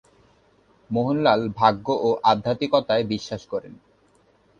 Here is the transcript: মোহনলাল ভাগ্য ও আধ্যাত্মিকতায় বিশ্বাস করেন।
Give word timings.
মোহনলাল 0.89 1.41
ভাগ্য 1.59 1.87
ও 1.99 2.09
আধ্যাত্মিকতায় 2.23 3.03
বিশ্বাস 3.03 3.41
করেন। 3.45 3.73